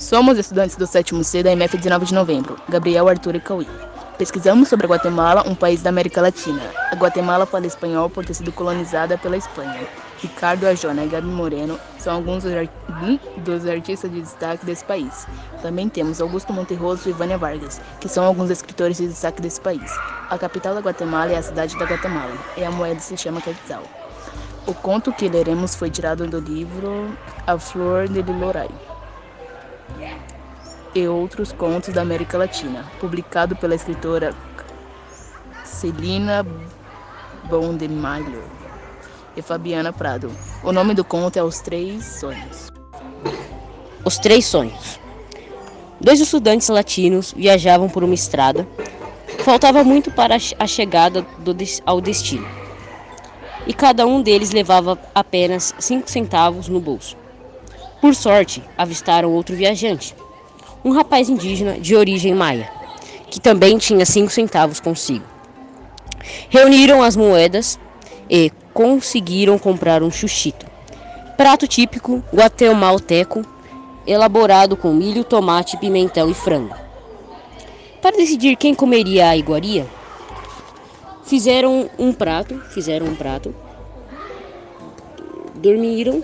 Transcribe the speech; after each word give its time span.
Somos 0.00 0.38
estudantes 0.38 0.76
do 0.76 0.86
sétimo 0.86 1.22
C 1.22 1.42
da 1.42 1.52
MF 1.52 1.76
19 1.76 2.06
de 2.06 2.14
novembro, 2.14 2.56
Gabriel, 2.70 3.06
Arthur 3.06 3.34
e 3.34 3.40
Cauê. 3.40 3.66
Pesquisamos 4.16 4.66
sobre 4.66 4.86
a 4.86 4.88
Guatemala, 4.88 5.46
um 5.46 5.54
país 5.54 5.82
da 5.82 5.90
América 5.90 6.22
Latina. 6.22 6.62
A 6.90 6.96
Guatemala 6.96 7.44
fala 7.44 7.66
espanhol 7.66 8.08
por 8.08 8.24
ter 8.24 8.32
sido 8.32 8.50
colonizada 8.50 9.18
pela 9.18 9.36
Espanha. 9.36 9.86
Ricardo 10.22 10.66
Ajona 10.66 11.04
e 11.04 11.06
Gabi 11.08 11.26
Moreno 11.26 11.78
são 11.98 12.14
alguns 12.14 12.44
dos, 12.44 12.52
hum, 12.88 13.18
dos 13.44 13.66
artistas 13.66 14.10
de 14.10 14.22
destaque 14.22 14.64
desse 14.64 14.86
país. 14.86 15.26
Também 15.60 15.86
temos 15.90 16.18
Augusto 16.18 16.50
Monterroso 16.50 17.06
e 17.06 17.12
Vânia 17.12 17.36
Vargas, 17.36 17.78
que 18.00 18.08
são 18.08 18.24
alguns 18.24 18.48
escritores 18.48 18.96
de 18.96 19.06
destaque 19.06 19.42
desse 19.42 19.60
país. 19.60 19.94
A 20.30 20.38
capital 20.38 20.74
da 20.74 20.80
Guatemala 20.80 21.32
é 21.32 21.36
a 21.36 21.42
cidade 21.42 21.76
da 21.76 21.84
Guatemala, 21.84 22.38
e 22.56 22.64
a 22.64 22.70
moeda 22.70 23.00
se 23.00 23.18
chama 23.18 23.42
quetzal. 23.42 23.82
O 24.66 24.72
conto 24.72 25.12
que 25.12 25.28
leremos 25.28 25.74
foi 25.74 25.90
tirado 25.90 26.26
do 26.26 26.40
livro 26.40 27.14
A 27.46 27.58
Flor 27.58 28.08
de 28.08 28.22
Lilorai 28.22 28.70
e 30.94 31.06
outros 31.06 31.52
contos 31.52 31.94
da 31.94 32.02
América 32.02 32.36
Latina, 32.36 32.84
publicado 32.98 33.54
pela 33.56 33.74
escritora 33.74 34.34
Celina 35.64 36.44
Bondemalho 37.44 38.42
e 39.36 39.42
Fabiana 39.42 39.92
Prado. 39.92 40.30
O 40.62 40.72
nome 40.72 40.94
do 40.94 41.04
conto 41.04 41.38
é 41.38 41.42
Os 41.42 41.60
Três 41.60 42.04
Sonhos. 42.04 42.70
Os 44.04 44.18
Três 44.18 44.46
Sonhos. 44.46 44.98
Dois 46.00 46.20
estudantes 46.20 46.68
latinos 46.68 47.32
viajavam 47.36 47.88
por 47.88 48.02
uma 48.02 48.14
estrada. 48.14 48.66
Faltava 49.44 49.84
muito 49.84 50.10
para 50.10 50.36
a 50.58 50.66
chegada 50.66 51.22
do, 51.38 51.56
ao 51.84 52.00
destino. 52.00 52.46
E 53.66 53.74
cada 53.74 54.06
um 54.06 54.22
deles 54.22 54.50
levava 54.50 54.98
apenas 55.14 55.74
cinco 55.78 56.10
centavos 56.10 56.68
no 56.68 56.80
bolso. 56.80 57.19
Por 58.00 58.14
sorte, 58.14 58.62
avistaram 58.78 59.32
outro 59.32 59.54
viajante 59.54 60.14
um 60.84 60.92
rapaz 60.92 61.28
indígena 61.28 61.78
de 61.78 61.94
origem 61.94 62.34
maia, 62.34 62.70
que 63.30 63.40
também 63.40 63.78
tinha 63.78 64.06
cinco 64.06 64.30
centavos 64.30 64.80
consigo. 64.80 65.24
Reuniram 66.48 67.02
as 67.02 67.16
moedas 67.16 67.78
e 68.28 68.50
conseguiram 68.72 69.58
comprar 69.58 70.02
um 70.02 70.10
chuchito, 70.10 70.66
prato 71.36 71.66
típico 71.66 72.22
guatemalteco, 72.32 73.44
elaborado 74.06 74.76
com 74.76 74.92
milho, 74.92 75.24
tomate, 75.24 75.76
pimentão 75.76 76.30
e 76.30 76.34
frango. 76.34 76.74
Para 78.00 78.16
decidir 78.16 78.56
quem 78.56 78.74
comeria 78.74 79.28
a 79.28 79.36
iguaria, 79.36 79.86
fizeram 81.24 81.90
um 81.98 82.12
prato, 82.12 82.58
fizeram 82.70 83.06
um 83.06 83.14
prato, 83.14 83.54
dormiram 85.56 86.22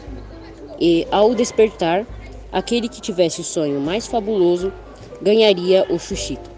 e 0.78 1.06
ao 1.10 1.34
despertar 1.34 2.06
aquele 2.52 2.88
que 2.88 3.00
tivesse 3.00 3.40
o 3.40 3.44
sonho 3.44 3.80
mais 3.80 4.06
fabuloso 4.06 4.72
ganharia 5.20 5.86
o 5.88 5.98
chuchito. 5.98 6.50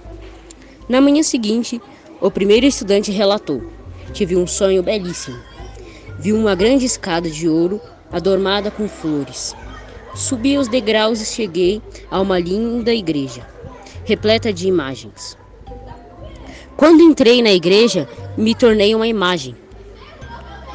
Na 0.88 1.00
manhã 1.00 1.22
seguinte, 1.22 1.80
o 2.20 2.30
primeiro 2.30 2.66
estudante 2.66 3.12
relatou: 3.12 3.62
Tive 4.12 4.36
um 4.36 4.46
sonho 4.46 4.82
belíssimo. 4.82 5.38
Vi 6.18 6.32
uma 6.32 6.54
grande 6.54 6.84
escada 6.84 7.30
de 7.30 7.48
ouro 7.48 7.80
adornada 8.10 8.70
com 8.70 8.88
flores. 8.88 9.54
Subi 10.14 10.56
os 10.58 10.66
degraus 10.66 11.20
e 11.20 11.26
cheguei 11.26 11.80
a 12.10 12.20
uma 12.20 12.38
linda 12.38 12.92
igreja, 12.92 13.46
repleta 14.04 14.52
de 14.52 14.66
imagens. 14.66 15.36
Quando 16.76 17.02
entrei 17.02 17.42
na 17.42 17.52
igreja, 17.52 18.08
me 18.36 18.54
tornei 18.54 18.94
uma 18.94 19.06
imagem. 19.06 19.54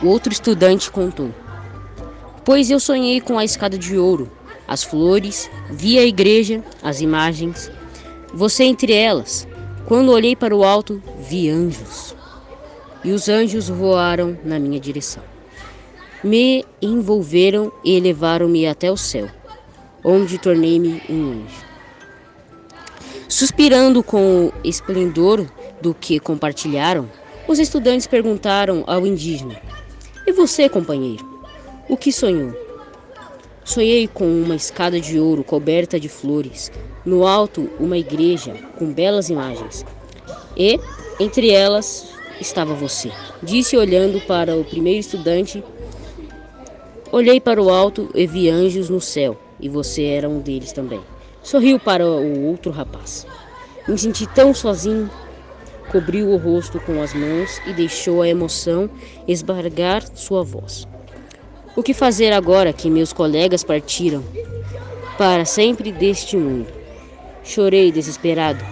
O 0.01 0.07
outro 0.07 0.31
estudante 0.31 0.91
contou: 0.91 1.31
Pois 2.45 2.69
eu 2.69 2.79
sonhei 2.79 3.21
com 3.21 3.37
a 3.37 3.45
escada 3.45 3.77
de 3.77 3.97
ouro 3.97 4.29
as 4.67 4.83
flores, 4.83 5.49
vi 5.69 5.99
a 5.99 6.03
igreja, 6.03 6.63
as 6.81 7.01
imagens, 7.01 7.71
você 8.33 8.63
entre 8.63 8.93
elas. 8.93 9.47
Quando 9.85 10.11
olhei 10.11 10.35
para 10.35 10.55
o 10.55 10.63
alto, 10.63 11.01
vi 11.19 11.49
anjos. 11.49 12.15
E 13.03 13.11
os 13.11 13.27
anjos 13.27 13.67
voaram 13.67 14.37
na 14.45 14.57
minha 14.57 14.79
direção. 14.79 15.23
Me 16.23 16.63
envolveram 16.81 17.71
e 17.83 17.99
levaram-me 17.99 18.65
até 18.65 18.89
o 18.89 18.95
céu, 18.95 19.29
onde 20.03 20.37
tornei-me 20.37 21.01
um 21.09 21.31
anjo. 21.31 21.65
Suspirando 23.27 24.01
com 24.01 24.47
o 24.47 24.53
esplendor 24.63 25.45
do 25.81 25.93
que 25.93 26.19
compartilharam, 26.19 27.09
os 27.45 27.59
estudantes 27.59 28.07
perguntaram 28.07 28.85
ao 28.87 29.05
indígena: 29.05 29.59
E 30.25 30.31
você, 30.31 30.69
companheiro, 30.69 31.32
o 31.89 31.97
que 31.97 32.11
sonhou? 32.11 32.53
Sonhei 33.65 34.07
com 34.07 34.25
uma 34.25 34.55
escada 34.55 34.99
de 34.99 35.19
ouro 35.19 35.43
coberta 35.43 35.99
de 35.99 36.07
flores, 36.07 36.71
no 37.05 37.25
alto 37.25 37.69
uma 37.79 37.97
igreja 37.97 38.53
com 38.77 38.93
belas 38.93 39.29
imagens. 39.29 39.85
E 40.55 40.79
entre 41.19 41.49
elas 41.49 42.13
estava 42.39 42.73
você. 42.73 43.11
Disse 43.41 43.77
olhando 43.77 44.19
para 44.21 44.55
o 44.55 44.63
primeiro 44.63 44.99
estudante. 44.99 45.63
Olhei 47.11 47.39
para 47.39 47.61
o 47.61 47.69
alto 47.69 48.09
e 48.15 48.25
vi 48.25 48.49
anjos 48.49 48.89
no 48.89 48.99
céu, 48.99 49.37
e 49.59 49.69
você 49.69 50.03
era 50.05 50.27
um 50.27 50.39
deles 50.39 50.71
também. 50.71 51.01
Sorriu 51.41 51.79
para 51.79 52.05
o 52.05 52.45
outro 52.47 52.71
rapaz. 52.71 53.27
Me 53.87 53.97
senti 53.97 54.25
tão 54.27 54.53
sozinho. 54.53 55.09
Cobriu 55.91 56.29
o 56.29 56.37
rosto 56.37 56.79
com 56.79 57.01
as 57.01 57.13
mãos 57.13 57.61
e 57.67 57.73
deixou 57.73 58.21
a 58.21 58.27
emoção 58.27 58.89
esbargar 59.27 60.03
sua 60.15 60.43
voz. 60.43 60.87
O 61.75 61.81
que 61.81 61.91
fazer 61.91 62.31
agora 62.31 62.71
que 62.71 62.87
meus 62.87 63.11
colegas 63.11 63.63
partiram 63.63 64.23
para 65.17 65.43
sempre 65.43 65.91
deste 65.91 66.37
mundo? 66.37 66.67
Chorei 67.43 67.91
desesperado. 67.91 68.63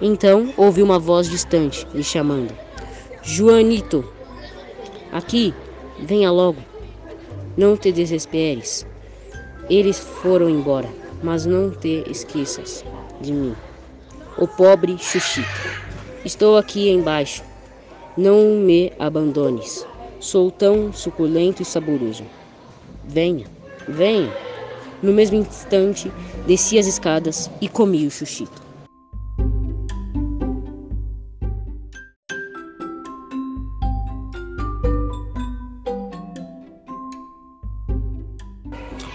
Então 0.00 0.54
ouvi 0.56 0.82
uma 0.82 0.98
voz 0.98 1.28
distante 1.28 1.86
me 1.92 2.02
chamando: 2.02 2.54
Joanito, 3.22 4.02
aqui, 5.12 5.52
venha 5.98 6.30
logo. 6.30 6.62
Não 7.54 7.76
te 7.76 7.92
desesperes. 7.92 8.86
Eles 9.68 9.98
foram 9.98 10.48
embora, 10.48 10.88
mas 11.22 11.44
não 11.44 11.70
te 11.70 12.02
esqueças 12.08 12.82
de 13.20 13.30
mim. 13.30 13.54
O 14.38 14.48
pobre 14.48 14.96
Xuxito. 14.96 15.48
Estou 16.24 16.56
aqui 16.56 16.88
embaixo. 16.88 17.42
Não 18.16 18.56
me 18.56 18.90
abandones. 18.98 19.86
Sou 20.18 20.50
tão 20.50 20.94
suculento 20.94 21.60
e 21.60 21.64
saboroso. 21.66 22.24
Venha, 23.08 23.46
venha. 23.88 24.30
No 25.02 25.12
mesmo 25.12 25.38
instante, 25.38 26.12
desci 26.46 26.78
as 26.78 26.86
escadas 26.86 27.50
e 27.58 27.68
comi 27.68 28.06
o 28.06 28.10
chuchito. 28.10 28.68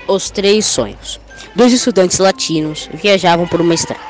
Os 0.07 0.31
três 0.31 0.65
sonhos. 0.65 1.19
Dois 1.55 1.71
estudantes 1.71 2.17
latinos 2.17 2.89
viajavam 2.93 3.47
por 3.47 3.61
uma 3.61 3.75
estrada. 3.75 4.01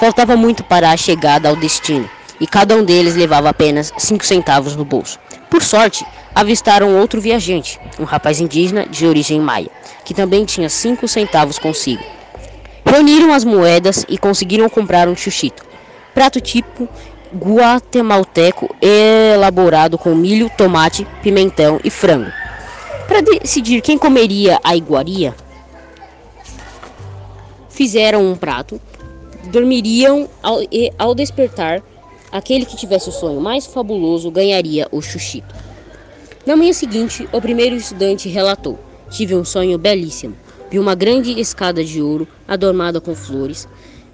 Faltava 0.00 0.34
muito 0.34 0.64
para 0.64 0.90
a 0.90 0.96
chegada 0.96 1.48
ao 1.48 1.56
destino, 1.56 2.08
e 2.40 2.46
cada 2.46 2.74
um 2.76 2.84
deles 2.84 3.14
levava 3.14 3.48
apenas 3.48 3.92
cinco 3.98 4.24
centavos 4.24 4.76
no 4.76 4.84
bolso. 4.84 5.18
Por 5.50 5.62
sorte, 5.62 6.04
avistaram 6.34 6.98
outro 6.98 7.20
viajante, 7.20 7.80
um 7.98 8.04
rapaz 8.04 8.40
indígena 8.40 8.86
de 8.86 9.06
origem 9.06 9.40
maia, 9.40 9.70
que 10.04 10.14
também 10.14 10.44
tinha 10.44 10.68
cinco 10.68 11.08
centavos 11.08 11.58
consigo. 11.58 12.02
Reuniram 12.84 13.32
as 13.32 13.44
moedas 13.44 14.04
e 14.08 14.18
conseguiram 14.18 14.68
comprar 14.68 15.08
um 15.08 15.16
chuchito, 15.16 15.64
prato 16.14 16.40
típico 16.40 16.88
guatemalteco 17.34 18.74
elaborado 18.80 19.98
com 19.98 20.14
milho, 20.14 20.50
tomate, 20.56 21.06
pimentão 21.22 21.80
e 21.82 21.90
frango. 21.90 22.30
Para 23.06 23.20
decidir 23.20 23.80
quem 23.82 23.98
comeria 23.98 24.58
a 24.62 24.76
iguaria, 24.76 25.34
fizeram 27.68 28.24
um 28.26 28.34
prato, 28.34 28.80
dormiriam 29.44 30.28
ao, 30.42 30.60
e 30.62 30.90
ao 30.98 31.14
despertar, 31.14 31.82
aquele 32.30 32.64
que 32.64 32.76
tivesse 32.76 33.08
o 33.08 33.12
sonho 33.12 33.40
mais 33.40 33.66
fabuloso 33.66 34.30
ganharia 34.30 34.88
o 34.90 35.00
chuchito. 35.00 35.54
Na 36.46 36.56
manhã 36.56 36.72
seguinte, 36.72 37.28
o 37.32 37.40
primeiro 37.40 37.74
estudante 37.74 38.28
relatou: 38.28 38.78
Tive 39.10 39.34
um 39.34 39.44
sonho 39.44 39.78
belíssimo. 39.78 40.36
Vi 40.70 40.78
uma 40.78 40.94
grande 40.94 41.38
escada 41.40 41.84
de 41.84 42.02
ouro 42.02 42.26
adornada 42.46 43.00
com 43.00 43.14
flores. 43.14 43.68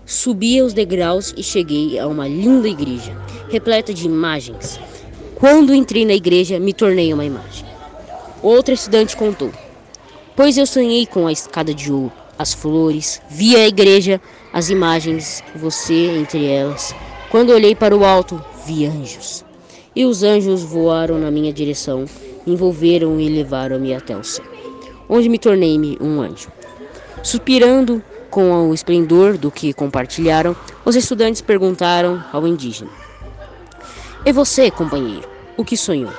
Subi 0.04 0.60
os 0.60 0.72
degraus 0.72 1.32
e 1.36 1.42
cheguei 1.42 1.98
a 1.98 2.06
uma 2.06 2.26
linda 2.28 2.68
igreja, 2.68 3.16
repleta 3.50 3.94
de 3.94 4.06
imagens. 4.06 4.78
Quando 5.34 5.74
entrei 5.74 6.04
na 6.04 6.14
igreja, 6.14 6.58
me 6.58 6.72
tornei 6.72 7.12
uma 7.12 7.24
imagem. 7.24 7.66
Outro 8.42 8.74
estudante 8.74 9.16
contou: 9.16 9.52
Pois 10.34 10.56
eu 10.56 10.66
sonhei 10.66 11.06
com 11.06 11.26
a 11.26 11.32
escada 11.32 11.74
de 11.74 11.92
ouro, 11.92 12.12
as 12.38 12.52
flores, 12.52 13.20
vi 13.28 13.56
a 13.56 13.66
igreja, 13.66 14.20
as 14.52 14.70
imagens, 14.70 15.42
você 15.54 16.18
entre 16.18 16.46
elas. 16.46 16.94
Quando 17.32 17.48
olhei 17.48 17.74
para 17.74 17.96
o 17.96 18.04
alto, 18.04 18.44
vi 18.66 18.84
anjos. 18.84 19.42
E 19.96 20.04
os 20.04 20.22
anjos 20.22 20.62
voaram 20.62 21.18
na 21.18 21.30
minha 21.30 21.50
direção, 21.50 22.04
envolveram 22.46 23.18
e 23.18 23.26
levaram-me 23.26 23.94
até 23.94 24.14
o 24.14 24.22
céu, 24.22 24.44
onde 25.08 25.30
me 25.30 25.38
tornei-me 25.38 25.96
um 25.98 26.20
anjo. 26.20 26.52
Suspirando 27.22 28.04
com 28.30 28.68
o 28.68 28.74
esplendor 28.74 29.38
do 29.38 29.50
que 29.50 29.72
compartilharam, 29.72 30.54
os 30.84 30.94
estudantes 30.94 31.40
perguntaram 31.40 32.22
ao 32.30 32.46
indígena: 32.46 32.90
E 34.26 34.30
você, 34.30 34.70
companheiro, 34.70 35.26
o 35.56 35.64
que 35.64 35.74
sonhou? 35.74 36.12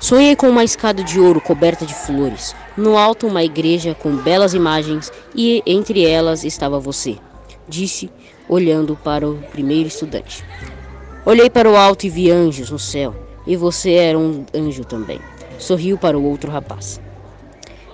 Sonhei 0.00 0.34
com 0.34 0.48
uma 0.48 0.64
escada 0.64 1.04
de 1.04 1.20
ouro 1.20 1.40
coberta 1.40 1.86
de 1.86 1.94
flores, 1.94 2.56
no 2.76 2.98
alto 2.98 3.28
uma 3.28 3.44
igreja 3.44 3.94
com 3.94 4.16
belas 4.16 4.54
imagens 4.54 5.12
e 5.36 5.62
entre 5.64 6.04
elas 6.04 6.42
estava 6.42 6.80
você, 6.80 7.16
disse, 7.68 8.10
olhando 8.48 8.96
para 8.96 9.28
o 9.28 9.36
primeiro 9.52 9.88
estudante. 9.88 10.44
Olhei 11.24 11.50
para 11.50 11.70
o 11.70 11.76
alto 11.76 12.06
e 12.06 12.10
vi 12.10 12.30
anjos 12.30 12.70
no 12.70 12.78
céu, 12.78 13.14
e 13.46 13.56
você 13.56 13.92
era 13.92 14.18
um 14.18 14.44
anjo 14.54 14.84
também. 14.84 15.20
Sorriu 15.58 15.98
para 15.98 16.18
o 16.18 16.24
outro 16.24 16.50
rapaz. 16.50 17.00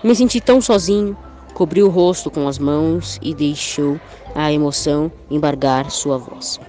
Me 0.03 0.15
senti 0.15 0.41
tão 0.41 0.61
sozinho, 0.61 1.17
cobri 1.53 1.83
o 1.83 1.89
rosto 1.89 2.31
com 2.31 2.47
as 2.47 2.59
mãos 2.59 3.19
e 3.21 3.35
deixou 3.35 3.99
a 4.35 4.53
emoção 4.53 5.11
embargar 5.31 5.91
sua 5.91 6.19
voz. 6.19 6.61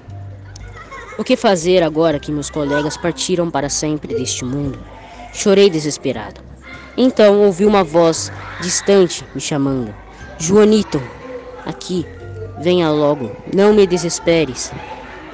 O 1.17 1.23
que 1.23 1.35
fazer 1.35 1.83
agora 1.83 2.19
que 2.19 2.31
meus 2.31 2.49
colegas 2.49 2.95
partiram 2.95 3.49
para 3.49 3.69
sempre 3.69 4.15
deste 4.15 4.45
mundo? 4.45 4.79
Chorei 5.33 5.69
desesperado. 5.69 6.41
Então 6.95 7.41
ouvi 7.41 7.65
uma 7.65 7.83
voz 7.83 8.31
distante 8.61 9.25
me 9.35 9.41
chamando: 9.41 9.93
Joanito, 10.39 11.01
aqui, 11.65 12.05
venha 12.59 12.89
logo, 12.89 13.31
não 13.53 13.73
me 13.73 13.85
desesperes. 13.85 14.71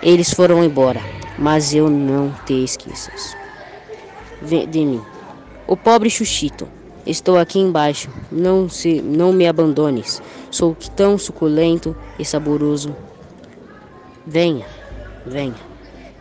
Eles 0.01 0.33
foram 0.33 0.63
embora, 0.63 1.01
mas 1.37 1.73
eu 1.73 1.89
não 1.89 2.33
te 2.45 2.63
esqueças 2.63 3.43
de 4.43 4.85
mim. 4.85 5.01
O 5.65 5.77
pobre 5.77 6.09
Xuxito, 6.09 6.67
estou 7.05 7.37
aqui 7.37 7.59
embaixo, 7.59 8.09
não, 8.31 8.67
se, 8.67 9.01
não 9.01 9.31
me 9.31 9.47
abandones. 9.47 10.21
Sou 10.51 10.75
tão 10.95 11.17
suculento 11.17 11.95
e 12.19 12.25
saboroso. 12.25 12.95
Venha, 14.25 14.65
venha. 15.25 15.55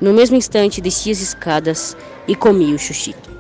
No 0.01 0.13
mesmo 0.13 0.37
instante 0.37 0.81
desci 0.81 1.11
as 1.11 1.21
escadas 1.21 1.97
e 2.27 2.35
comi 2.35 2.73
o 2.75 2.79
Xuxito. 2.79 3.31